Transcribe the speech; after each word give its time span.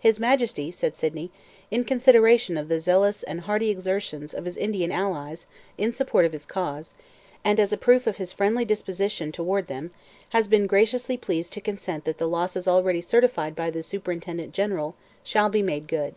'His 0.00 0.18
Majesty,' 0.18 0.70
said 0.70 0.96
Sydney, 0.96 1.30
'in 1.70 1.84
consideration 1.84 2.56
of 2.56 2.68
the 2.68 2.80
zealous 2.80 3.22
and 3.22 3.42
hearty 3.42 3.68
exertions 3.68 4.32
of 4.32 4.46
his 4.46 4.56
Indian 4.56 4.90
allies 4.90 5.44
in 5.76 5.90
the 5.90 5.94
support 5.96 6.24
of 6.24 6.32
his 6.32 6.46
cause, 6.46 6.94
and 7.44 7.60
as 7.60 7.74
a 7.74 7.76
proof 7.76 8.06
of 8.06 8.16
his 8.16 8.32
friendly 8.32 8.64
disposition 8.64 9.32
toward 9.32 9.66
them, 9.66 9.90
has 10.30 10.48
been 10.48 10.66
graciously 10.66 11.18
pleased 11.18 11.52
to 11.52 11.60
consent 11.60 12.06
that 12.06 12.16
the 12.16 12.26
losses 12.26 12.66
already 12.66 13.02
certified 13.02 13.54
by 13.54 13.68
the 13.68 13.82
Superintendent 13.82 14.54
General 14.54 14.94
shall 15.22 15.50
be 15.50 15.60
made 15.60 15.88
good.' 15.88 16.14